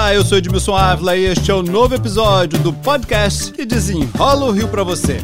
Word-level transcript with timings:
Olá, 0.00 0.14
eu 0.14 0.24
sou 0.24 0.38
Edmilson 0.38 0.74
Ávila 0.74 1.14
e 1.14 1.26
este 1.26 1.50
é 1.50 1.54
o 1.54 1.62
novo 1.62 1.94
episódio 1.94 2.58
do 2.60 2.72
podcast 2.72 3.52
que 3.52 3.66
desenrola 3.66 4.46
o 4.46 4.50
Rio 4.50 4.66
para 4.66 4.82
você. 4.82 5.18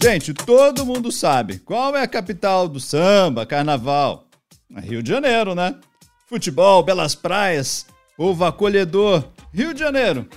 Gente, 0.00 0.32
todo 0.32 0.86
mundo 0.86 1.10
sabe 1.10 1.58
qual 1.58 1.96
é 1.96 2.02
a 2.02 2.06
capital 2.06 2.68
do 2.68 2.78
samba, 2.78 3.44
carnaval. 3.44 4.28
É 4.76 4.80
Rio 4.80 5.02
de 5.02 5.10
Janeiro, 5.10 5.56
né? 5.56 5.74
Futebol, 6.28 6.84
belas 6.84 7.16
praias, 7.16 7.84
povo 8.16 8.44
acolhedor. 8.44 9.24
Rio 9.52 9.74
de 9.74 9.80
Janeiro. 9.80 10.28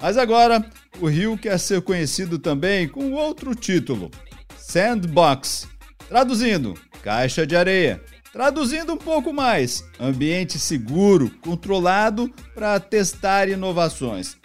Mas 0.00 0.16
agora, 0.18 0.64
o 1.00 1.06
Rio 1.06 1.38
quer 1.38 1.58
ser 1.58 1.82
conhecido 1.82 2.38
também 2.38 2.88
com 2.88 3.12
outro 3.12 3.54
título: 3.54 4.10
Sandbox. 4.56 5.68
Traduzindo, 6.08 6.74
caixa 7.02 7.46
de 7.46 7.56
areia. 7.56 8.02
Traduzindo 8.32 8.92
um 8.92 8.96
pouco 8.96 9.32
mais, 9.32 9.84
ambiente 9.98 10.58
seguro, 10.58 11.30
controlado 11.40 12.28
para 12.52 12.80
testar 12.80 13.48
inovações. 13.48 14.36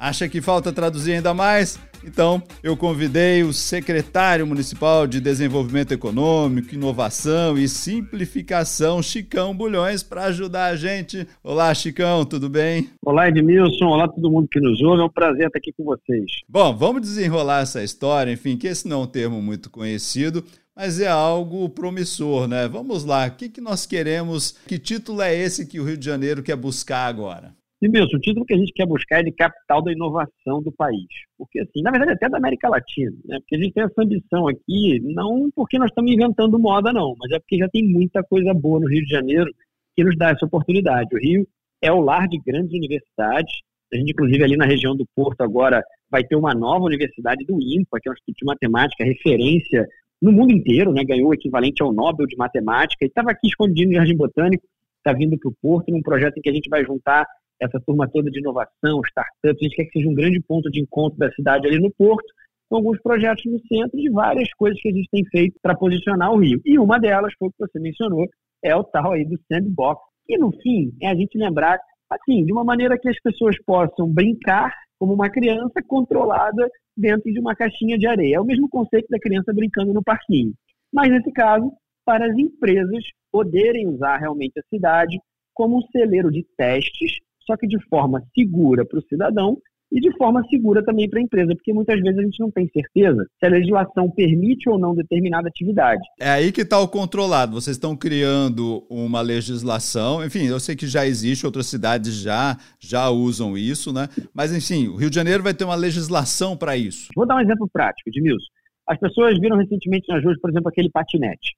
Acha 0.00 0.26
que 0.30 0.40
falta 0.40 0.72
traduzir 0.72 1.12
ainda 1.12 1.34
mais? 1.34 1.78
Então, 2.02 2.42
eu 2.62 2.74
convidei 2.74 3.42
o 3.42 3.52
secretário 3.52 4.46
municipal 4.46 5.06
de 5.06 5.20
Desenvolvimento 5.20 5.92
Econômico, 5.92 6.74
Inovação 6.74 7.58
e 7.58 7.68
Simplificação, 7.68 9.02
Chicão 9.02 9.54
Bulhões, 9.54 10.02
para 10.02 10.24
ajudar 10.24 10.68
a 10.68 10.76
gente. 10.76 11.28
Olá, 11.44 11.74
Chicão, 11.74 12.24
tudo 12.24 12.48
bem? 12.48 12.88
Olá, 13.04 13.28
Edmilson. 13.28 13.84
Olá, 13.84 14.08
todo 14.08 14.30
mundo 14.30 14.48
que 14.50 14.58
nos 14.58 14.80
ouve. 14.80 15.02
É 15.02 15.04
um 15.04 15.10
prazer 15.10 15.48
estar 15.48 15.58
aqui 15.58 15.70
com 15.70 15.84
vocês. 15.84 16.24
Bom, 16.48 16.74
vamos 16.74 17.02
desenrolar 17.02 17.60
essa 17.60 17.84
história, 17.84 18.32
enfim, 18.32 18.56
que 18.56 18.68
esse 18.68 18.88
não 18.88 19.02
é 19.02 19.04
um 19.04 19.06
termo 19.06 19.42
muito 19.42 19.68
conhecido, 19.68 20.42
mas 20.74 20.98
é 20.98 21.08
algo 21.08 21.68
promissor, 21.68 22.48
né? 22.48 22.66
Vamos 22.66 23.04
lá, 23.04 23.26
o 23.26 23.32
que, 23.32 23.50
que 23.50 23.60
nós 23.60 23.84
queremos? 23.84 24.56
Que 24.66 24.78
título 24.78 25.20
é 25.20 25.36
esse 25.36 25.66
que 25.66 25.78
o 25.78 25.84
Rio 25.84 25.98
de 25.98 26.06
Janeiro 26.06 26.42
quer 26.42 26.56
buscar 26.56 27.04
agora? 27.04 27.59
E 27.82 27.88
mesmo, 27.88 28.18
o 28.18 28.20
título 28.20 28.44
que 28.44 28.52
a 28.52 28.58
gente 28.58 28.72
quer 28.74 28.86
buscar 28.86 29.20
é 29.20 29.22
de 29.22 29.32
capital 29.32 29.82
da 29.82 29.90
inovação 29.90 30.62
do 30.62 30.70
país. 30.70 31.06
Porque, 31.38 31.60
assim, 31.60 31.80
na 31.82 31.90
verdade, 31.90 32.12
até 32.12 32.28
da 32.28 32.36
América 32.36 32.68
Latina, 32.68 33.16
né? 33.24 33.38
Porque 33.40 33.56
a 33.56 33.58
gente 33.58 33.72
tem 33.72 33.84
essa 33.84 34.02
ambição 34.02 34.46
aqui, 34.48 35.00
não 35.00 35.50
porque 35.54 35.78
nós 35.78 35.90
estamos 35.90 36.12
inventando 36.12 36.58
moda, 36.58 36.92
não, 36.92 37.14
mas 37.18 37.32
é 37.32 37.38
porque 37.38 37.56
já 37.56 37.68
tem 37.70 37.82
muita 37.88 38.22
coisa 38.22 38.52
boa 38.52 38.80
no 38.80 38.86
Rio 38.86 39.02
de 39.02 39.10
Janeiro 39.10 39.50
que 39.96 40.04
nos 40.04 40.14
dá 40.16 40.30
essa 40.30 40.44
oportunidade. 40.44 41.08
O 41.14 41.18
Rio 41.18 41.48
é 41.80 41.90
o 41.90 42.00
lar 42.00 42.28
de 42.28 42.38
grandes 42.38 42.72
universidades. 42.72 43.52
A 43.92 43.96
gente, 43.96 44.10
inclusive, 44.10 44.44
ali 44.44 44.56
na 44.58 44.66
região 44.66 44.94
do 44.94 45.06
Porto 45.16 45.40
agora 45.40 45.82
vai 46.10 46.22
ter 46.22 46.36
uma 46.36 46.54
nova 46.54 46.84
universidade 46.84 47.46
do 47.46 47.58
INPA, 47.60 47.98
que 48.00 48.08
é 48.08 48.12
um 48.12 48.14
Instituto 48.14 48.36
de 48.36 48.44
Matemática, 48.44 49.04
referência 49.04 49.86
no 50.20 50.32
mundo 50.32 50.52
inteiro, 50.52 50.92
né? 50.92 51.02
Ganhou 51.02 51.30
o 51.30 51.34
equivalente 51.34 51.82
ao 51.82 51.94
Nobel 51.94 52.26
de 52.26 52.36
Matemática 52.36 53.04
e 53.04 53.08
estava 53.08 53.30
aqui 53.30 53.48
escondido 53.48 53.90
no 53.90 53.96
Jardim 53.96 54.16
Botânico, 54.16 54.64
está 54.98 55.16
vindo 55.16 55.38
para 55.38 55.48
o 55.48 55.54
Porto 55.62 55.90
num 55.90 56.02
projeto 56.02 56.36
em 56.36 56.42
que 56.42 56.50
a 56.50 56.52
gente 56.52 56.68
vai 56.68 56.84
juntar 56.84 57.26
essa 57.60 57.80
turma 57.80 58.08
toda 58.08 58.30
de 58.30 58.40
inovação, 58.40 59.00
startups, 59.06 59.60
a 59.60 59.64
gente 59.64 59.76
quer 59.76 59.84
que 59.84 59.92
seja 59.92 60.08
um 60.08 60.14
grande 60.14 60.40
ponto 60.40 60.70
de 60.70 60.80
encontro 60.80 61.18
da 61.18 61.30
cidade 61.32 61.66
ali 61.66 61.78
no 61.78 61.92
Porto, 61.92 62.26
com 62.68 62.76
alguns 62.76 63.00
projetos 63.02 63.44
no 63.46 63.58
centro 63.66 63.98
de 63.98 64.10
várias 64.10 64.48
coisas 64.54 64.80
que 64.80 64.88
a 64.88 64.92
gente 64.92 65.08
tem 65.10 65.24
feito 65.26 65.58
para 65.60 65.74
posicionar 65.74 66.32
o 66.32 66.38
Rio. 66.38 66.60
E 66.64 66.78
uma 66.78 66.98
delas 66.98 67.32
foi 67.38 67.48
o 67.48 67.50
que 67.52 67.58
você 67.58 67.78
mencionou, 67.80 68.26
é 68.62 68.74
o 68.74 68.84
tal 68.84 69.12
aí 69.12 69.24
do 69.24 69.38
sandbox. 69.50 70.00
E 70.28 70.38
no 70.38 70.52
fim, 70.52 70.92
é 71.02 71.08
a 71.08 71.14
gente 71.14 71.36
lembrar, 71.36 71.78
assim, 72.08 72.44
de 72.44 72.52
uma 72.52 72.64
maneira 72.64 72.96
que 72.96 73.08
as 73.08 73.20
pessoas 73.20 73.56
possam 73.64 74.08
brincar 74.08 74.72
como 74.98 75.12
uma 75.12 75.28
criança 75.28 75.82
controlada 75.86 76.68
dentro 76.96 77.32
de 77.32 77.40
uma 77.40 77.56
caixinha 77.56 77.98
de 77.98 78.06
areia. 78.06 78.36
É 78.36 78.40
o 78.40 78.44
mesmo 78.44 78.68
conceito 78.68 79.08
da 79.08 79.18
criança 79.18 79.52
brincando 79.52 79.92
no 79.92 80.02
parquinho. 80.02 80.52
Mas 80.92 81.10
nesse 81.10 81.32
caso, 81.32 81.72
para 82.04 82.26
as 82.26 82.36
empresas 82.38 83.04
poderem 83.32 83.88
usar 83.88 84.18
realmente 84.18 84.58
a 84.58 84.62
cidade 84.68 85.18
como 85.54 85.78
um 85.78 85.82
celeiro 85.90 86.30
de 86.30 86.44
testes 86.56 87.18
só 87.46 87.56
que 87.56 87.66
de 87.66 87.78
forma 87.88 88.22
segura 88.34 88.84
para 88.84 88.98
o 88.98 89.02
cidadão 89.02 89.58
e 89.92 90.00
de 90.00 90.16
forma 90.16 90.44
segura 90.48 90.84
também 90.84 91.08
para 91.08 91.18
a 91.18 91.22
empresa, 91.22 91.54
porque 91.54 91.72
muitas 91.72 92.00
vezes 92.00 92.18
a 92.18 92.22
gente 92.22 92.38
não 92.38 92.50
tem 92.50 92.68
certeza 92.68 93.26
se 93.38 93.46
a 93.46 93.48
legislação 93.48 94.08
permite 94.10 94.68
ou 94.68 94.78
não 94.78 94.94
determinada 94.94 95.48
atividade. 95.48 96.00
É 96.20 96.30
aí 96.30 96.52
que 96.52 96.60
está 96.60 96.78
o 96.78 96.88
controlado. 96.88 97.60
Vocês 97.60 97.76
estão 97.76 97.96
criando 97.96 98.86
uma 98.88 99.20
legislação, 99.20 100.24
enfim, 100.24 100.46
eu 100.46 100.60
sei 100.60 100.76
que 100.76 100.86
já 100.86 101.06
existe, 101.06 101.44
outras 101.44 101.66
cidades 101.66 102.14
já, 102.14 102.56
já 102.78 103.10
usam 103.10 103.58
isso, 103.58 103.92
né? 103.92 104.08
Mas, 104.32 104.54
enfim, 104.54 104.86
o 104.88 104.96
Rio 104.96 105.10
de 105.10 105.16
Janeiro 105.16 105.42
vai 105.42 105.54
ter 105.54 105.64
uma 105.64 105.74
legislação 105.74 106.56
para 106.56 106.76
isso. 106.76 107.08
Vou 107.16 107.26
dar 107.26 107.36
um 107.36 107.40
exemplo 107.40 107.68
prático, 107.72 108.08
Edmilson. 108.08 108.46
As 108.86 108.98
pessoas 108.98 109.38
viram 109.40 109.56
recentemente 109.56 110.06
nas 110.08 110.22
ruas, 110.22 110.38
por 110.40 110.50
exemplo, 110.50 110.68
aquele 110.68 110.90
patinete. 110.90 111.54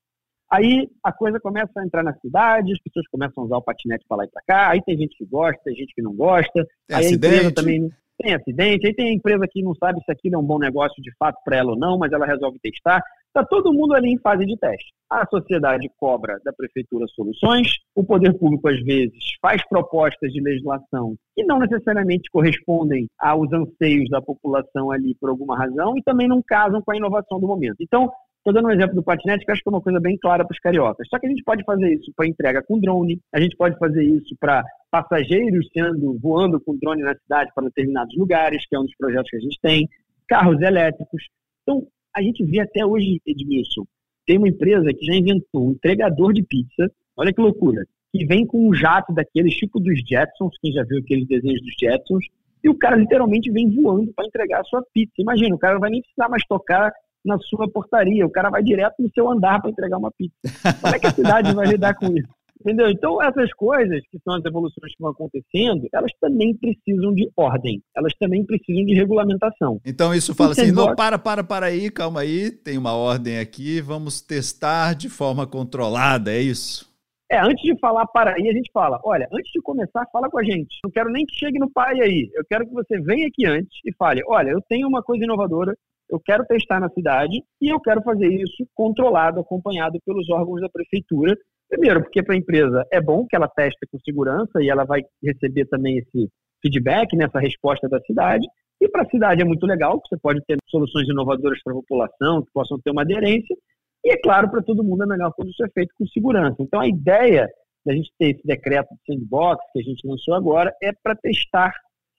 Aí 0.52 0.86
a 1.02 1.10
coisa 1.10 1.40
começa 1.40 1.72
a 1.78 1.84
entrar 1.84 2.02
na 2.02 2.12
cidade, 2.16 2.74
as 2.74 2.82
pessoas 2.82 3.06
começam 3.08 3.42
a 3.42 3.46
usar 3.46 3.56
o 3.56 3.62
patinete 3.62 4.04
para 4.06 4.18
lá 4.18 4.24
e 4.26 4.28
para 4.28 4.42
cá, 4.46 4.70
aí 4.70 4.82
tem 4.82 4.98
gente 4.98 5.16
que 5.16 5.24
gosta, 5.24 5.58
tem 5.64 5.74
gente 5.74 5.94
que 5.94 6.02
não 6.02 6.14
gosta, 6.14 6.52
tem 6.86 6.96
aí 6.96 7.06
acidente. 7.06 7.24
a 7.24 7.38
empresa 7.38 7.54
também 7.54 7.90
tem 8.18 8.34
acidente, 8.34 8.86
aí 8.86 8.94
tem 8.94 9.08
a 9.08 9.14
empresa 9.14 9.46
que 9.50 9.62
não 9.62 9.74
sabe 9.74 10.00
se 10.04 10.12
aquilo 10.12 10.34
é 10.36 10.38
um 10.38 10.44
bom 10.44 10.58
negócio 10.58 11.02
de 11.02 11.10
fato 11.16 11.38
para 11.42 11.56
ela 11.56 11.70
ou 11.70 11.78
não, 11.78 11.96
mas 11.96 12.12
ela 12.12 12.26
resolve 12.26 12.58
testar. 12.60 13.02
Está 13.28 13.42
todo 13.46 13.72
mundo 13.72 13.94
ali 13.94 14.12
em 14.12 14.18
fase 14.18 14.44
de 14.44 14.54
teste. 14.58 14.92
A 15.08 15.26
sociedade 15.26 15.90
cobra 15.98 16.38
da 16.44 16.52
prefeitura 16.52 17.06
soluções, 17.08 17.78
o 17.96 18.04
poder 18.04 18.38
público, 18.38 18.68
às 18.68 18.78
vezes, 18.82 19.24
faz 19.40 19.66
propostas 19.70 20.30
de 20.30 20.40
legislação 20.42 21.16
que 21.34 21.42
não 21.44 21.58
necessariamente 21.58 22.30
correspondem 22.30 23.08
aos 23.18 23.50
anseios 23.50 24.10
da 24.10 24.20
população 24.20 24.90
ali 24.90 25.14
por 25.18 25.30
alguma 25.30 25.56
razão 25.56 25.96
e 25.96 26.02
também 26.02 26.28
não 26.28 26.42
casam 26.42 26.82
com 26.82 26.92
a 26.92 26.96
inovação 26.96 27.40
do 27.40 27.46
momento. 27.46 27.76
Então, 27.80 28.12
Estou 28.42 28.52
dando 28.52 28.66
um 28.66 28.72
exemplo 28.72 28.96
do 28.96 29.04
patinete, 29.04 29.44
que 29.44 29.52
acho 29.52 29.62
que 29.62 29.68
é 29.68 29.70
uma 29.70 29.80
coisa 29.80 30.00
bem 30.00 30.18
clara 30.18 30.44
para 30.44 30.52
os 30.52 30.58
cariocas. 30.58 31.06
Só 31.08 31.16
que 31.16 31.26
a 31.26 31.28
gente 31.30 31.44
pode 31.44 31.62
fazer 31.62 31.94
isso 31.94 32.12
para 32.16 32.26
entrega 32.26 32.60
com 32.60 32.80
drone, 32.80 33.20
a 33.32 33.40
gente 33.40 33.56
pode 33.56 33.78
fazer 33.78 34.02
isso 34.02 34.34
para 34.40 34.64
passageiros 34.90 35.68
sendo 35.72 36.18
voando 36.18 36.60
com 36.60 36.76
drone 36.76 37.02
na 37.02 37.14
cidade 37.14 37.52
para 37.54 37.66
determinados 37.66 38.16
lugares, 38.16 38.66
que 38.66 38.74
é 38.74 38.80
um 38.80 38.84
dos 38.84 38.96
projetos 38.96 39.30
que 39.30 39.36
a 39.36 39.40
gente 39.40 39.60
tem, 39.62 39.88
carros 40.26 40.60
elétricos. 40.60 41.22
Então, 41.62 41.86
a 42.12 42.20
gente 42.20 42.44
vê 42.44 42.58
até 42.58 42.84
hoje, 42.84 43.20
Edmilson, 43.24 43.84
tem 44.26 44.38
uma 44.38 44.48
empresa 44.48 44.92
que 44.92 45.06
já 45.06 45.14
inventou 45.14 45.68
um 45.68 45.70
entregador 45.70 46.32
de 46.32 46.42
pizza, 46.42 46.90
olha 47.16 47.32
que 47.32 47.40
loucura, 47.40 47.84
que 48.12 48.26
vem 48.26 48.44
com 48.44 48.68
um 48.68 48.74
jato 48.74 49.14
daqueles 49.14 49.54
tipo 49.54 49.78
dos 49.78 50.00
Jetsons, 50.00 50.58
quem 50.60 50.72
já 50.72 50.82
viu 50.82 50.98
aqueles 50.98 51.28
desenhos 51.28 51.62
dos 51.62 51.74
Jetsons, 51.80 52.26
e 52.64 52.68
o 52.68 52.76
cara 52.76 52.96
literalmente 52.96 53.52
vem 53.52 53.70
voando 53.70 54.12
para 54.12 54.26
entregar 54.26 54.62
a 54.62 54.64
sua 54.64 54.82
pizza. 54.92 55.14
Imagina, 55.18 55.54
o 55.54 55.58
cara 55.58 55.74
não 55.74 55.80
vai 55.80 55.90
nem 55.90 56.02
precisar 56.02 56.28
mais 56.28 56.44
tocar 56.44 56.92
na 57.24 57.38
sua 57.38 57.70
portaria. 57.70 58.26
O 58.26 58.30
cara 58.30 58.50
vai 58.50 58.62
direto 58.62 58.96
no 58.98 59.10
seu 59.12 59.30
andar 59.30 59.60
para 59.60 59.70
entregar 59.70 59.98
uma 59.98 60.10
pizza. 60.10 60.36
Como 60.80 60.94
é 60.94 60.98
que 60.98 61.06
a 61.06 61.12
cidade 61.12 61.54
vai 61.54 61.66
lidar 61.66 61.94
com 61.94 62.06
isso? 62.06 62.28
Entendeu? 62.60 62.88
Então, 62.88 63.20
essas 63.20 63.52
coisas, 63.54 64.00
que 64.08 64.20
são 64.22 64.34
as 64.34 64.44
evoluções 64.44 64.94
que 64.94 65.02
vão 65.02 65.10
acontecendo, 65.10 65.88
elas 65.92 66.12
também 66.20 66.56
precisam 66.56 67.12
de 67.12 67.28
ordem, 67.36 67.82
elas 67.96 68.12
também 68.14 68.46
precisam 68.46 68.84
de 68.84 68.94
regulamentação. 68.94 69.80
Então, 69.84 70.14
isso 70.14 70.32
fala 70.32 70.52
assim: 70.52 70.70
não, 70.70 70.94
para, 70.94 71.18
para, 71.18 71.42
para 71.42 71.66
aí, 71.66 71.90
calma 71.90 72.20
aí, 72.20 72.52
tem 72.52 72.78
uma 72.78 72.92
ordem 72.94 73.40
aqui, 73.40 73.80
vamos 73.80 74.20
testar 74.20 74.94
de 74.94 75.08
forma 75.08 75.44
controlada, 75.44 76.32
é 76.32 76.40
isso? 76.40 76.88
É, 77.28 77.40
antes 77.40 77.62
de 77.62 77.76
falar 77.80 78.06
para 78.06 78.34
aí, 78.34 78.48
a 78.48 78.52
gente 78.52 78.70
fala: 78.72 79.00
olha, 79.02 79.28
antes 79.32 79.50
de 79.50 79.60
começar, 79.60 80.06
fala 80.12 80.30
com 80.30 80.38
a 80.38 80.44
gente. 80.44 80.78
Não 80.84 80.90
quero 80.90 81.10
nem 81.10 81.26
que 81.26 81.34
chegue 81.34 81.58
no 81.58 81.70
pai 81.70 82.00
aí. 82.00 82.30
Eu 82.34 82.44
quero 82.44 82.64
que 82.66 82.72
você 82.72 83.00
venha 83.00 83.26
aqui 83.26 83.44
antes 83.44 83.76
e 83.84 83.92
fale: 83.94 84.22
olha, 84.28 84.50
eu 84.50 84.60
tenho 84.68 84.86
uma 84.86 85.02
coisa 85.02 85.24
inovadora, 85.24 85.74
eu 86.10 86.20
quero 86.20 86.44
testar 86.44 86.80
na 86.80 86.88
cidade 86.90 87.42
e 87.60 87.72
eu 87.72 87.80
quero 87.80 88.02
fazer 88.02 88.28
isso 88.28 88.66
controlado, 88.74 89.40
acompanhado 89.40 89.98
pelos 90.04 90.28
órgãos 90.30 90.60
da 90.60 90.68
prefeitura. 90.68 91.36
Primeiro, 91.68 92.02
porque 92.02 92.22
para 92.22 92.34
a 92.34 92.38
empresa 92.38 92.86
é 92.92 93.00
bom 93.00 93.26
que 93.26 93.34
ela 93.34 93.48
teste 93.48 93.78
com 93.90 93.98
segurança 94.00 94.62
e 94.62 94.68
ela 94.68 94.84
vai 94.84 95.02
receber 95.22 95.66
também 95.66 95.98
esse 95.98 96.28
feedback 96.60 97.16
nessa 97.16 97.38
resposta 97.38 97.88
da 97.88 98.00
cidade. 98.00 98.46
E 98.80 98.88
para 98.88 99.02
a 99.02 99.10
cidade 99.10 99.40
é 99.40 99.44
muito 99.44 99.66
legal, 99.66 100.00
que 100.00 100.08
você 100.08 100.20
pode 100.20 100.40
ter 100.46 100.56
soluções 100.68 101.08
inovadoras 101.08 101.62
para 101.62 101.72
a 101.72 101.76
população, 101.76 102.42
que 102.42 102.50
possam 102.52 102.78
ter 102.80 102.90
uma 102.90 103.02
aderência. 103.02 103.56
E 104.04 104.12
é 104.12 104.20
claro, 104.20 104.50
para 104.50 104.62
todo 104.62 104.84
mundo 104.84 105.04
é 105.04 105.06
melhor 105.06 105.32
quando 105.34 105.50
isso 105.50 105.64
é 105.64 105.68
feito 105.70 105.94
com 105.96 106.06
segurança. 106.08 106.56
Então 106.60 106.80
a 106.80 106.88
ideia 106.88 107.48
da 107.86 107.94
gente 107.94 108.10
ter 108.18 108.34
esse 108.34 108.46
decreto 108.46 108.88
de 108.90 109.14
sandbox 109.14 109.64
que 109.72 109.80
a 109.80 109.82
gente 109.82 110.06
lançou 110.06 110.34
agora 110.34 110.72
é 110.82 110.92
para 111.02 111.16
testar 111.16 111.72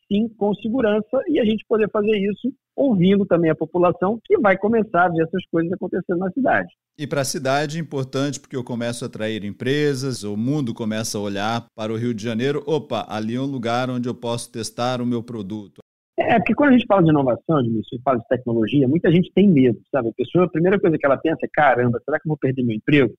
sim 0.08 0.28
com 0.38 0.54
segurança 0.56 1.22
e 1.28 1.40
a 1.40 1.46
gente 1.46 1.66
poder 1.68 1.90
fazer 1.90 2.18
isso 2.18 2.54
ouvindo 2.76 3.26
também 3.26 3.52
a 3.52 3.56
população 3.56 4.20
que 4.24 4.38
vai 4.38 4.58
começar 4.58 5.06
a 5.06 5.10
ver 5.10 5.24
essas 5.24 5.46
coisas 5.48 5.72
acontecendo 5.72 6.20
na 6.20 6.32
cidade. 6.32 6.70
E 6.98 7.08
para 7.08 7.22
a 7.22 7.26
cidade, 7.26 7.80
importante 7.80 8.40
porque 8.40 8.56
eu 8.56 8.64
começo 8.64 9.04
a 9.04 9.08
atrair 9.08 9.44
empresas, 9.44 10.24
o 10.24 10.38
mundo 10.38 10.74
começa 10.74 11.18
a 11.18 11.22
olhar 11.22 11.66
para 11.76 11.92
o 11.92 11.98
Rio 11.98 12.14
de 12.14 12.24
Janeiro, 12.24 12.64
opa, 12.66 13.06
ali 13.10 13.36
é 13.36 13.42
um 13.42 13.46
lugar 13.46 13.90
onde 13.90 14.08
eu 14.08 14.16
posso 14.16 14.52
testar 14.52 15.02
o 15.02 15.06
meu 15.06 15.24
produto. 15.24 15.80
É, 16.18 16.38
porque 16.38 16.54
quando 16.54 16.70
a 16.70 16.74
gente 16.74 16.86
fala 16.86 17.04
de 17.04 17.10
inovação, 17.10 17.64
de 17.64 17.82
fala 18.04 18.20
de 18.20 18.28
tecnologia, 18.28 18.88
muita 18.88 19.12
gente 19.12 19.32
tem 19.34 19.50
medo, 19.50 19.80
sabe? 19.92 20.10
A 20.10 20.14
pessoa, 20.14 20.46
a 20.46 20.50
primeira 20.50 20.80
coisa 20.80 20.98
que 20.98 21.06
ela 21.06 21.18
pensa 21.18 21.40
é, 21.44 21.50
caramba, 21.52 22.00
será 22.06 22.20
que 22.20 22.28
eu 22.28 22.30
vou 22.30 22.38
perder 22.38 22.64
meu 22.64 22.76
emprego? 22.76 23.14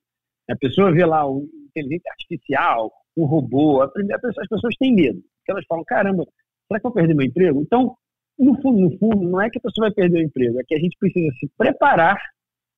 A 0.49 0.57
pessoa 0.57 0.93
vê 0.93 1.05
lá 1.05 1.27
o 1.29 1.49
inteligência 1.77 2.11
artificial, 2.13 2.93
o 3.17 3.25
robô, 3.25 3.83
a 3.83 3.89
primeira, 3.89 4.21
as 4.25 4.49
pessoas 4.49 4.77
têm 4.77 4.95
medo, 4.95 5.21
porque 5.39 5.51
elas 5.51 5.65
falam, 5.67 5.85
caramba, 5.85 6.25
será 6.69 6.81
que 6.81 6.87
eu 6.87 6.91
vou 6.91 6.93
perder 6.93 7.15
meu 7.15 7.27
emprego? 7.27 7.61
Então, 7.61 7.97
no 8.39 8.61
fundo, 8.61 8.81
no 8.81 8.99
fundo, 8.99 9.29
não 9.29 9.41
é 9.41 9.49
que 9.49 9.59
a 9.59 9.63
pessoa 9.63 9.87
vai 9.87 9.95
perder 9.95 10.19
o 10.19 10.27
emprego, 10.27 10.61
é 10.61 10.65
que 10.67 10.75
a 10.75 10.79
gente 10.79 10.97
precisa 10.99 11.33
se 11.39 11.49
preparar 11.57 12.17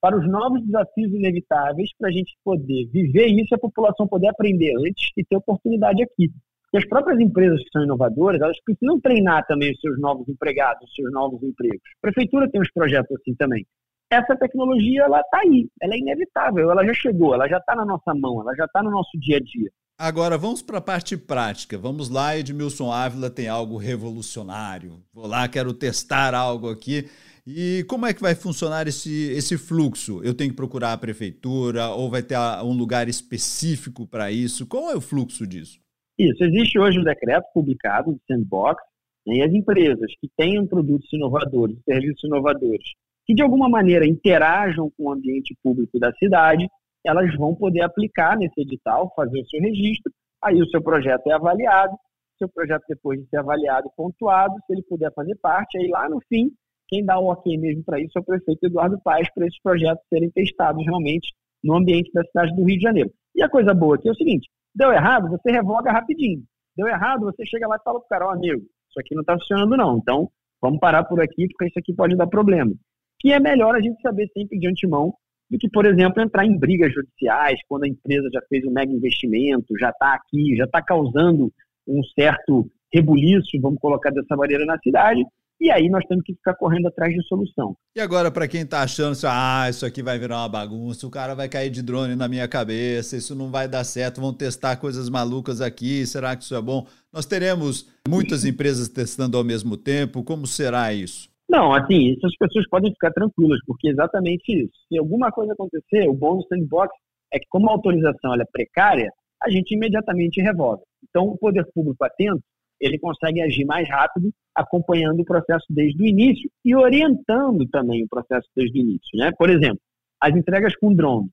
para 0.00 0.18
os 0.18 0.28
novos 0.28 0.64
desafios 0.64 1.12
inevitáveis 1.12 1.90
para 1.98 2.08
a 2.08 2.12
gente 2.12 2.36
poder 2.44 2.86
viver 2.92 3.26
isso 3.26 3.54
e 3.54 3.56
a 3.56 3.58
população 3.58 4.06
poder 4.06 4.28
aprender 4.28 4.72
antes 4.78 5.10
e 5.16 5.24
ter 5.24 5.36
oportunidade 5.36 6.02
aqui. 6.02 6.30
E 6.72 6.78
as 6.78 6.86
próprias 6.86 7.18
empresas 7.20 7.62
que 7.62 7.70
são 7.72 7.84
inovadoras, 7.84 8.40
elas 8.40 8.60
precisam 8.64 9.00
treinar 9.00 9.46
também 9.46 9.72
os 9.72 9.80
seus 9.80 9.98
novos 9.98 10.28
empregados, 10.28 10.88
os 10.88 10.94
seus 10.94 11.10
novos 11.12 11.42
empregos. 11.42 11.80
A 11.98 12.00
prefeitura 12.02 12.50
tem 12.50 12.60
uns 12.60 12.70
projetos 12.70 13.16
assim 13.18 13.34
também. 13.34 13.66
Essa 14.10 14.36
tecnologia, 14.36 15.04
ela 15.04 15.20
está 15.20 15.40
aí, 15.40 15.68
ela 15.82 15.94
é 15.94 15.98
inevitável, 15.98 16.70
ela 16.70 16.84
já 16.84 16.94
chegou, 16.94 17.34
ela 17.34 17.48
já 17.48 17.58
está 17.58 17.74
na 17.74 17.84
nossa 17.84 18.14
mão, 18.14 18.40
ela 18.40 18.54
já 18.54 18.64
está 18.64 18.82
no 18.82 18.90
nosso 18.90 19.18
dia 19.18 19.38
a 19.38 19.40
dia. 19.40 19.70
Agora 19.98 20.36
vamos 20.36 20.60
para 20.60 20.76
a 20.76 20.82
parte 20.82 21.16
prática. 21.16 21.78
Vamos 21.78 22.10
lá, 22.10 22.36
Edmilson 22.36 22.92
Ávila 22.92 23.30
tem 23.30 23.48
algo 23.48 23.78
revolucionário. 23.78 25.02
Vou 25.10 25.26
lá, 25.26 25.48
quero 25.48 25.72
testar 25.72 26.34
algo 26.34 26.68
aqui. 26.68 27.06
E 27.46 27.82
como 27.88 28.04
é 28.04 28.12
que 28.12 28.20
vai 28.20 28.34
funcionar 28.34 28.86
esse, 28.86 29.30
esse 29.30 29.56
fluxo? 29.56 30.20
Eu 30.22 30.34
tenho 30.34 30.50
que 30.50 30.56
procurar 30.56 30.92
a 30.92 30.98
prefeitura 30.98 31.88
ou 31.88 32.10
vai 32.10 32.22
ter 32.22 32.36
um 32.62 32.72
lugar 32.72 33.08
específico 33.08 34.06
para 34.06 34.30
isso? 34.30 34.66
Qual 34.66 34.90
é 34.90 34.96
o 34.96 35.00
fluxo 35.00 35.46
disso? 35.46 35.78
Isso, 36.18 36.44
existe 36.44 36.78
hoje 36.78 36.98
um 36.98 37.04
decreto 37.04 37.46
publicado 37.54 38.12
do 38.12 38.20
Sandbox 38.26 38.82
né, 39.26 39.36
e 39.36 39.42
as 39.42 39.52
empresas 39.52 40.12
que 40.20 40.28
tenham 40.36 40.66
produtos 40.66 41.10
inovadores, 41.12 41.78
serviços 41.84 42.24
inovadores, 42.24 42.90
que 43.24 43.34
de 43.34 43.42
alguma 43.42 43.68
maneira 43.68 44.06
interajam 44.06 44.90
com 44.96 45.04
o 45.04 45.12
ambiente 45.12 45.56
público 45.62 45.98
da 45.98 46.12
cidade, 46.14 46.66
elas 47.06 47.34
vão 47.36 47.54
poder 47.54 47.82
aplicar 47.82 48.36
nesse 48.36 48.60
edital, 48.60 49.12
fazer 49.14 49.40
o 49.40 49.46
seu 49.46 49.60
registro, 49.60 50.12
aí 50.42 50.60
o 50.60 50.68
seu 50.68 50.82
projeto 50.82 51.26
é 51.26 51.32
avaliado, 51.32 51.96
seu 52.38 52.48
projeto 52.48 52.84
depois 52.88 53.20
de 53.20 53.28
ser 53.28 53.38
avaliado, 53.38 53.90
pontuado, 53.96 54.54
se 54.66 54.72
ele 54.72 54.82
puder 54.82 55.12
fazer 55.14 55.36
parte, 55.36 55.78
aí 55.78 55.88
lá 55.88 56.08
no 56.08 56.20
fim, 56.28 56.50
quem 56.88 57.04
dá 57.04 57.18
o 57.18 57.26
ok 57.26 57.56
mesmo 57.58 57.82
para 57.84 58.00
isso 58.00 58.16
é 58.16 58.20
o 58.20 58.24
prefeito 58.24 58.66
Eduardo 58.66 59.00
Paes, 59.02 59.28
para 59.34 59.46
esses 59.46 59.60
projetos 59.60 60.04
serem 60.08 60.30
testados 60.30 60.84
realmente 60.84 61.32
no 61.64 61.76
ambiente 61.76 62.10
da 62.12 62.22
cidade 62.24 62.54
do 62.54 62.64
Rio 62.64 62.76
de 62.76 62.82
Janeiro. 62.82 63.10
E 63.34 63.42
a 63.42 63.48
coisa 63.48 63.74
boa 63.74 63.96
aqui 63.96 64.08
é 64.08 64.12
o 64.12 64.16
seguinte, 64.16 64.48
deu 64.74 64.92
errado, 64.92 65.28
você 65.28 65.50
revoga 65.50 65.92
rapidinho. 65.92 66.42
Deu 66.76 66.86
errado, 66.86 67.24
você 67.24 67.44
chega 67.46 67.66
lá 67.66 67.76
e 67.76 67.82
fala 67.82 67.98
para 68.00 68.06
o 68.06 68.08
cara, 68.08 68.26
ó 68.26 68.28
oh, 68.28 68.32
amigo, 68.32 68.60
isso 68.60 69.00
aqui 69.00 69.14
não 69.14 69.22
está 69.22 69.34
funcionando 69.34 69.76
não, 69.76 69.98
então 69.98 70.30
vamos 70.60 70.78
parar 70.78 71.04
por 71.04 71.20
aqui, 71.20 71.48
porque 71.48 71.66
isso 71.66 71.78
aqui 71.78 71.94
pode 71.94 72.16
dar 72.16 72.26
problema. 72.26 72.72
Que 73.18 73.32
é 73.32 73.40
melhor 73.40 73.74
a 73.74 73.80
gente 73.80 74.00
saber 74.02 74.28
sempre 74.32 74.58
de 74.58 74.68
antemão 74.68 75.14
do 75.50 75.58
que, 75.58 75.68
por 75.68 75.86
exemplo, 75.86 76.22
entrar 76.22 76.44
em 76.44 76.58
brigas 76.58 76.92
judiciais 76.92 77.58
quando 77.68 77.84
a 77.84 77.88
empresa 77.88 78.28
já 78.32 78.40
fez 78.48 78.64
um 78.64 78.72
mega 78.72 78.92
investimento, 78.92 79.78
já 79.78 79.90
está 79.90 80.14
aqui, 80.14 80.56
já 80.56 80.64
está 80.64 80.82
causando 80.82 81.52
um 81.86 82.02
certo 82.18 82.68
rebuliço, 82.92 83.60
vamos 83.60 83.78
colocar 83.80 84.10
dessa 84.10 84.36
maneira, 84.36 84.64
na 84.64 84.78
cidade, 84.78 85.22
e 85.58 85.70
aí 85.70 85.88
nós 85.88 86.04
temos 86.06 86.22
que 86.24 86.34
ficar 86.34 86.54
correndo 86.54 86.88
atrás 86.88 87.14
de 87.14 87.22
solução. 87.26 87.74
E 87.96 88.00
agora, 88.00 88.30
para 88.30 88.46
quem 88.46 88.62
está 88.62 88.82
achando, 88.82 89.12
assim, 89.12 89.26
ah, 89.28 89.66
isso 89.70 89.86
aqui 89.86 90.02
vai 90.02 90.18
virar 90.18 90.38
uma 90.38 90.48
bagunça, 90.48 91.06
o 91.06 91.10
cara 91.10 91.34
vai 91.34 91.48
cair 91.48 91.70
de 91.70 91.82
drone 91.82 92.14
na 92.14 92.28
minha 92.28 92.46
cabeça, 92.46 93.16
isso 93.16 93.34
não 93.34 93.50
vai 93.50 93.66
dar 93.66 93.84
certo, 93.84 94.20
vão 94.20 94.34
testar 94.34 94.76
coisas 94.76 95.08
malucas 95.08 95.60
aqui, 95.60 96.06
será 96.06 96.36
que 96.36 96.44
isso 96.44 96.54
é 96.54 96.60
bom? 96.60 96.86
Nós 97.12 97.24
teremos 97.24 97.88
muitas 98.06 98.44
empresas 98.44 98.88
testando 98.88 99.38
ao 99.38 99.44
mesmo 99.44 99.76
tempo, 99.76 100.22
como 100.22 100.46
será 100.46 100.92
isso? 100.92 101.28
Não, 101.48 101.72
assim, 101.72 102.12
essas 102.12 102.36
pessoas 102.36 102.68
podem 102.68 102.92
ficar 102.92 103.12
tranquilas, 103.12 103.60
porque 103.66 103.88
é 103.88 103.92
exatamente 103.92 104.42
isso. 104.52 104.72
Se 104.88 104.98
alguma 104.98 105.30
coisa 105.30 105.52
acontecer, 105.52 106.08
o 106.08 106.14
bom 106.14 106.38
do 106.38 106.46
sandbox 106.48 106.92
é 107.32 107.38
que, 107.38 107.46
como 107.48 107.68
a 107.68 107.72
autorização 107.72 108.34
é 108.34 108.44
precária, 108.52 109.10
a 109.42 109.50
gente 109.50 109.74
imediatamente 109.74 110.40
revoga. 110.40 110.82
Então, 111.08 111.24
o 111.24 111.38
poder 111.38 111.64
público 111.72 112.04
atento, 112.04 112.42
ele 112.80 112.98
consegue 112.98 113.40
agir 113.40 113.64
mais 113.64 113.88
rápido, 113.88 114.30
acompanhando 114.54 115.20
o 115.20 115.24
processo 115.24 115.64
desde 115.70 116.02
o 116.02 116.06
início 116.06 116.50
e 116.64 116.74
orientando 116.74 117.66
também 117.68 118.04
o 118.04 118.08
processo 118.08 118.48
desde 118.54 118.78
o 118.78 118.82
início. 118.82 119.10
Né? 119.14 119.30
Por 119.38 119.48
exemplo, 119.48 119.80
as 120.20 120.34
entregas 120.34 120.74
com 120.76 120.94
drone. 120.94 121.28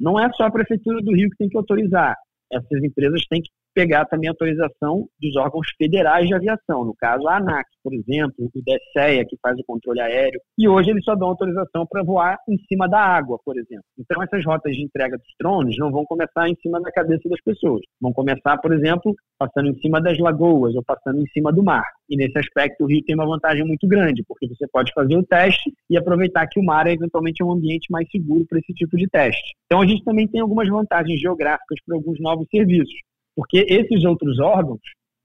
Não 0.00 0.18
é 0.18 0.30
só 0.32 0.44
a 0.44 0.50
Prefeitura 0.50 1.02
do 1.02 1.14
Rio 1.14 1.28
que 1.30 1.36
tem 1.36 1.48
que 1.48 1.56
autorizar. 1.56 2.16
Essas 2.52 2.82
empresas 2.82 3.26
têm 3.28 3.42
que 3.42 3.50
pegar 3.78 4.06
também 4.06 4.28
a 4.28 4.32
autorização 4.32 5.06
dos 5.22 5.36
órgãos 5.36 5.68
federais 5.78 6.26
de 6.26 6.34
aviação, 6.34 6.84
no 6.84 6.94
caso 6.96 7.28
a 7.28 7.36
ANAC, 7.36 7.64
por 7.80 7.94
exemplo, 7.94 8.34
o 8.40 8.50
DSEA, 8.60 9.24
que 9.24 9.36
faz 9.40 9.56
o 9.56 9.64
controle 9.64 10.00
aéreo, 10.00 10.40
e 10.58 10.68
hoje 10.68 10.90
eles 10.90 11.04
só 11.04 11.14
dão 11.14 11.28
autorização 11.28 11.86
para 11.86 12.02
voar 12.02 12.36
em 12.48 12.58
cima 12.66 12.88
da 12.88 12.98
água, 12.98 13.38
por 13.44 13.56
exemplo. 13.56 13.84
Então 13.96 14.20
essas 14.20 14.44
rotas 14.44 14.74
de 14.74 14.82
entrega 14.82 15.16
dos 15.16 15.32
drones 15.40 15.76
não 15.78 15.92
vão 15.92 16.04
começar 16.04 16.48
em 16.48 16.56
cima 16.56 16.80
da 16.80 16.90
cabeça 16.90 17.28
das 17.28 17.40
pessoas, 17.40 17.82
vão 18.00 18.12
começar, 18.12 18.58
por 18.58 18.72
exemplo, 18.72 19.14
passando 19.38 19.68
em 19.68 19.78
cima 19.78 20.00
das 20.00 20.18
lagoas 20.18 20.74
ou 20.74 20.82
passando 20.82 21.20
em 21.20 21.26
cima 21.28 21.52
do 21.52 21.62
mar. 21.62 21.84
E 22.10 22.16
nesse 22.16 22.36
aspecto 22.36 22.82
o 22.82 22.86
Rio 22.88 23.04
tem 23.04 23.14
uma 23.14 23.26
vantagem 23.26 23.64
muito 23.64 23.86
grande, 23.86 24.24
porque 24.26 24.48
você 24.48 24.66
pode 24.66 24.92
fazer 24.92 25.16
o 25.16 25.22
teste 25.22 25.72
e 25.88 25.96
aproveitar 25.96 26.48
que 26.48 26.58
o 26.58 26.64
mar 26.64 26.88
é 26.88 26.94
eventualmente 26.94 27.44
um 27.44 27.52
ambiente 27.52 27.86
mais 27.92 28.10
seguro 28.10 28.44
para 28.48 28.58
esse 28.58 28.74
tipo 28.74 28.96
de 28.96 29.06
teste. 29.06 29.54
Então 29.66 29.80
a 29.80 29.86
gente 29.86 30.02
também 30.02 30.26
tem 30.26 30.40
algumas 30.40 30.68
vantagens 30.68 31.20
geográficas 31.20 31.78
para 31.86 31.94
alguns 31.94 32.18
novos 32.18 32.48
serviços. 32.50 33.07
Porque 33.38 33.64
esses 33.68 34.04
outros 34.04 34.40
órgãos 34.40 34.80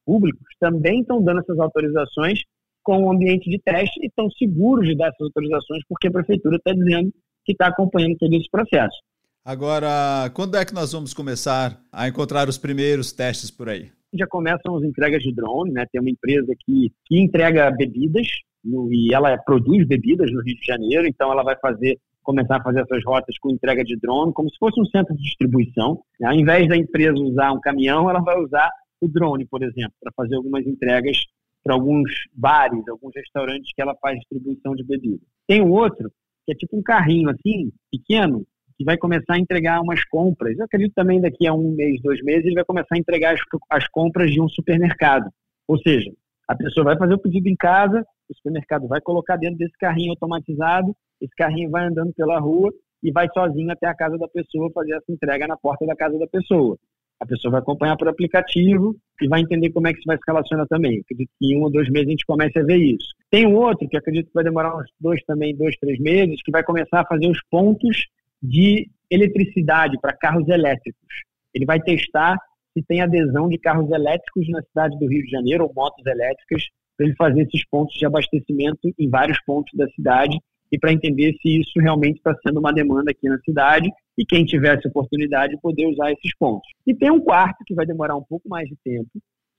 públicos 0.06 0.46
também 0.60 1.02
estão 1.02 1.20
dando 1.20 1.40
essas 1.40 1.58
autorizações 1.58 2.42
com 2.84 3.06
o 3.06 3.12
ambiente 3.12 3.50
de 3.50 3.58
teste 3.58 4.00
e 4.04 4.06
estão 4.06 4.30
seguros 4.30 4.88
de 4.88 4.96
dar 4.96 5.08
essas 5.08 5.22
autorizações, 5.22 5.82
porque 5.90 6.10
a 6.10 6.12
prefeitura 6.12 6.58
está 6.58 6.74
dizendo 6.74 7.12
que 7.44 7.54
está 7.54 7.70
acompanhando 7.70 8.16
todo 8.20 8.36
esse 8.36 8.48
processo. 8.52 8.96
Agora, 9.44 10.30
quando 10.36 10.56
é 10.58 10.64
que 10.64 10.76
nós 10.76 10.92
vamos 10.92 11.12
começar 11.12 11.82
a 11.92 12.08
encontrar 12.08 12.48
os 12.48 12.60
primeiros 12.60 13.12
testes 13.12 13.50
por 13.50 13.68
aí? 13.68 13.92
Já 14.14 14.28
começam 14.28 14.78
as 14.78 14.84
entregas 14.84 15.24
de 15.24 15.34
drone, 15.34 15.72
né? 15.72 15.84
Tem 15.92 16.00
uma 16.00 16.12
empresa 16.12 16.54
que, 16.64 16.94
que 17.08 17.20
entrega 17.20 17.72
bebidas 17.72 18.28
no, 18.64 18.94
e 18.94 19.12
ela 19.12 19.36
produz 19.40 19.88
bebidas 19.88 20.32
no 20.32 20.44
Rio 20.44 20.56
de 20.56 20.66
Janeiro, 20.68 21.08
então 21.08 21.32
ela 21.32 21.42
vai 21.42 21.58
fazer 21.60 21.98
começar 22.24 22.58
a 22.58 22.64
fazer 22.64 22.82
essas 22.82 23.04
rotas 23.06 23.38
com 23.38 23.52
entrega 23.52 23.84
de 23.84 23.96
drone, 23.98 24.34
como 24.34 24.50
se 24.50 24.58
fosse 24.58 24.80
um 24.80 24.86
centro 24.86 25.16
de 25.16 25.22
distribuição. 25.24 26.02
Né? 26.20 26.28
Ao 26.28 26.34
invés 26.34 26.68
da 26.68 26.78
empresa 26.78 27.14
usar 27.14 27.52
um 27.52 27.60
caminhão, 27.60 28.10
ela 28.10 28.20
vai 28.20 28.40
usar 28.40 28.70
o 29.02 29.08
drone, 29.08 29.46
por 29.46 29.62
exemplo, 29.62 29.94
para 30.02 30.12
fazer 30.16 30.36
algumas 30.36 30.66
entregas 30.66 31.18
para 31.64 31.76
alguns 31.76 32.12
bares, 32.34 32.86
alguns 32.88 33.14
restaurantes 33.16 33.72
que 33.74 33.82
ela 33.82 33.96
faz 34.02 34.20
distribuição 34.20 34.76
de 34.76 34.84
bebidas. 34.84 35.26
Tem 35.48 35.62
um 35.62 35.72
outro 35.72 36.12
que 36.46 36.52
é 36.52 36.56
tipo 36.56 36.78
um 36.78 36.84
carrinho 36.84 37.30
assim, 37.30 37.72
pequeno, 37.90 38.46
que 38.78 38.84
vai 38.84 38.98
começar 38.98 39.36
a 39.36 39.40
entregar 39.40 39.82
umas 39.82 40.04
compras. 40.06 40.58
Eu 40.58 40.66
acredito 40.66 40.94
também 40.94 41.22
daqui 41.22 41.48
a 41.48 41.54
um 41.54 41.72
mês, 41.72 42.02
dois 42.02 42.22
meses, 42.22 42.46
ele 42.46 42.56
vai 42.56 42.66
começar 42.66 42.96
a 42.96 42.98
entregar 42.98 43.34
as, 43.34 43.40
as 43.70 43.88
compras 43.88 44.32
de 44.32 44.42
um 44.42 44.50
supermercado. 44.50 45.30
Ou 45.68 45.78
seja, 45.80 46.12
a 46.48 46.56
pessoa 46.56 46.84
vai 46.84 46.98
fazer 46.98 47.14
o 47.14 47.20
pedido 47.20 47.48
em 47.48 47.56
casa, 47.56 48.06
o 48.30 48.36
supermercado 48.36 48.88
vai 48.88 49.00
colocar 49.00 49.38
dentro 49.38 49.58
desse 49.58 49.78
carrinho 49.78 50.12
automatizado, 50.12 50.94
esse 51.24 51.36
carrinho 51.36 51.70
vai 51.70 51.86
andando 51.86 52.14
pela 52.14 52.38
rua 52.40 52.70
e 53.02 53.12
vai 53.12 53.28
sozinho 53.34 53.72
até 53.72 53.88
a 53.88 53.96
casa 53.96 54.18
da 54.18 54.28
pessoa 54.28 54.70
fazer 54.74 54.94
essa 54.94 55.12
entrega 55.12 55.48
na 55.48 55.58
porta 55.58 55.86
da 55.86 55.96
casa 55.96 56.20
da 56.20 56.28
pessoa. 56.28 56.78
A 57.20 57.26
pessoa 57.26 57.54
vai 57.54 57.62
acompanhar 57.62 57.96
por 57.96 58.10
aplicativo 58.10 58.96
e 59.22 59.28
vai 59.30 59.40
entender 59.40 59.70
como 59.72 59.88
é 59.88 59.94
que 59.94 60.00
isso 60.00 60.08
vai 60.08 60.18
se 60.18 60.24
relacionar 60.28 60.66
também. 60.68 61.00
Acredito 61.00 61.32
que 61.40 61.54
em 61.54 61.58
um 61.58 61.64
ou 61.64 61.72
dois 61.72 61.90
meses 61.90 62.08
a 62.08 62.12
gente 62.12 62.26
comece 62.26 62.60
a 62.60 62.64
ver 62.64 62.78
isso. 62.78 63.08
Tem 63.30 63.48
um 63.48 63.56
outro 63.56 63.88
que 63.88 63.96
acredito 63.96 64.28
que 64.28 64.34
vai 64.34 64.44
demorar 64.44 64.76
uns 64.76 64.90
dois 65.00 65.24
também, 65.24 65.56
dois, 65.56 65.78
três 65.78 65.98
meses, 66.00 66.42
que 66.44 66.52
vai 66.52 66.64
começar 66.64 67.02
a 67.02 67.06
fazer 67.06 67.28
os 67.28 67.40
pontos 67.50 68.06
de 68.42 68.90
eletricidade 69.10 69.98
para 70.02 70.18
carros 70.18 70.48
elétricos. 70.50 71.24
Ele 71.54 71.66
vai 71.66 71.80
testar 71.80 72.38
se 72.74 72.84
tem 72.84 73.02
adesão 73.02 73.48
de 73.48 73.58
carros 73.58 73.90
elétricos 73.92 74.50
na 74.50 74.62
cidade 74.64 74.98
do 75.00 75.08
Rio 75.08 75.24
de 75.24 75.30
Janeiro 75.30 75.64
ou 75.64 75.74
motos 75.74 76.06
elétricas 76.06 76.64
para 76.98 77.06
ele 77.06 77.16
fazer 77.16 77.44
esses 77.44 77.66
pontos 77.70 77.96
de 77.96 78.06
abastecimento 78.06 78.94
em 79.00 79.10
vários 79.10 79.40
pontos 79.46 79.72
da 79.78 79.88
cidade 79.90 80.38
e 80.74 80.80
para 80.80 80.92
entender 80.92 81.36
se 81.40 81.62
isso 81.62 81.80
realmente 81.80 82.18
está 82.18 82.36
sendo 82.46 82.60
uma 82.60 82.74
demanda 82.74 83.12
aqui 83.12 83.30
na 83.30 83.38
cidade 83.42 83.88
e 84.18 84.26
quem 84.26 84.44
tivesse 84.44 84.88
oportunidade 84.88 85.56
poder 85.62 85.86
usar 85.86 86.12
esses 86.12 86.36
pontos. 86.36 86.68
E 86.88 86.96
tem 86.96 87.12
um 87.12 87.20
quarto 87.20 87.64
que 87.64 87.76
vai 87.76 87.86
demorar 87.86 88.18
um 88.18 88.24
pouco 88.28 88.50
mais 88.50 88.68
de 88.68 88.76
tempo, 88.84 89.10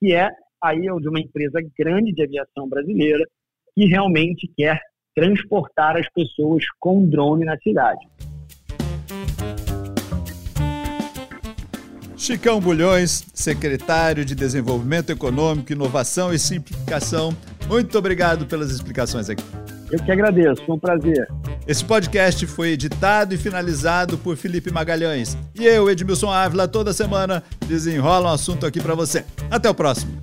que 0.00 0.12
é 0.12 0.28
aí 0.60 0.80
de 0.80 1.08
uma 1.08 1.20
empresa 1.20 1.60
grande 1.78 2.12
de 2.12 2.24
aviação 2.24 2.68
brasileira 2.68 3.24
que 3.76 3.86
realmente 3.86 4.50
quer 4.56 4.80
transportar 5.14 5.96
as 5.96 6.08
pessoas 6.12 6.64
com 6.80 7.08
drone 7.08 7.44
na 7.44 7.56
cidade. 7.58 8.04
Chicão 12.16 12.58
Bulhões, 12.58 13.24
secretário 13.32 14.24
de 14.24 14.34
Desenvolvimento 14.34 15.10
Econômico, 15.10 15.70
Inovação 15.70 16.34
e 16.34 16.38
Simplificação, 16.40 17.36
muito 17.68 17.96
obrigado 17.96 18.46
pelas 18.46 18.72
explicações 18.72 19.30
aqui. 19.30 19.63
Eu 19.94 20.02
que 20.02 20.10
agradeço, 20.10 20.60
foi 20.66 20.74
um 20.74 20.78
prazer. 20.78 21.28
Esse 21.68 21.84
podcast 21.84 22.44
foi 22.48 22.70
editado 22.70 23.32
e 23.32 23.38
finalizado 23.38 24.18
por 24.18 24.36
Felipe 24.36 24.72
Magalhães. 24.72 25.38
E 25.54 25.64
eu, 25.64 25.88
Edmilson 25.88 26.32
Ávila, 26.32 26.66
toda 26.66 26.92
semana 26.92 27.44
desenrola 27.68 28.30
um 28.30 28.32
assunto 28.32 28.66
aqui 28.66 28.80
para 28.80 28.96
você. 28.96 29.24
Até 29.48 29.70
o 29.70 29.74
próximo. 29.74 30.20